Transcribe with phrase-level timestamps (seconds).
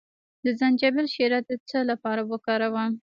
[0.43, 2.91] د زنجبیل شیره د څه لپاره وکاروم؟